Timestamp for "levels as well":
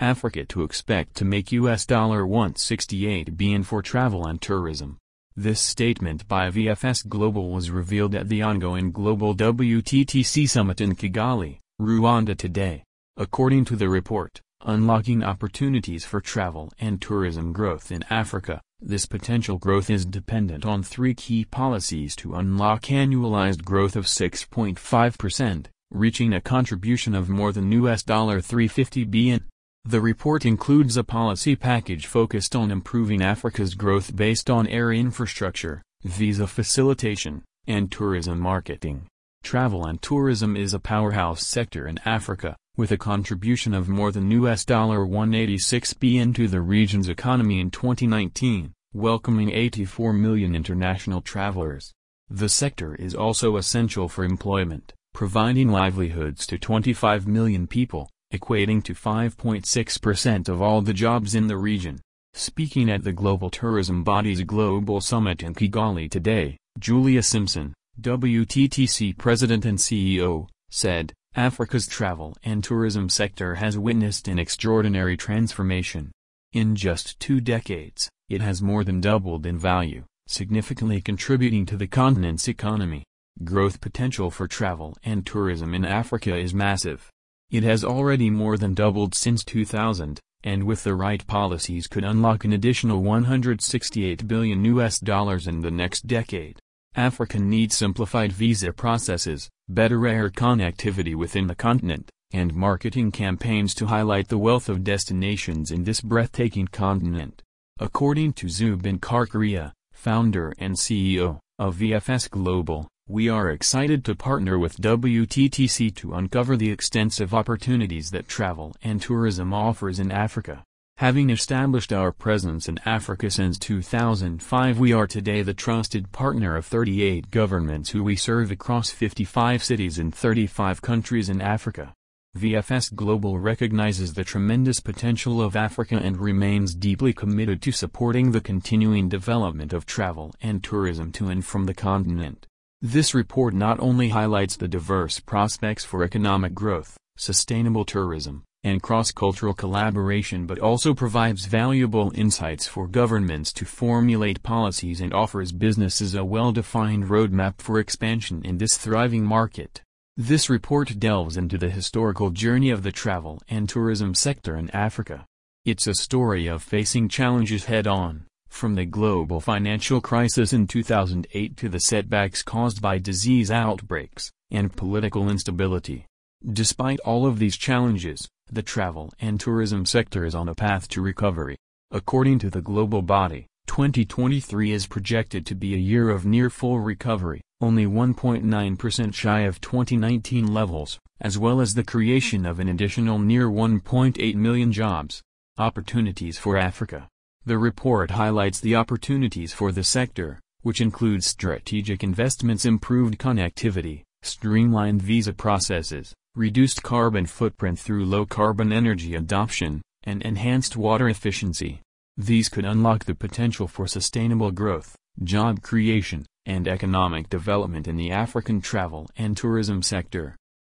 190.54-191.60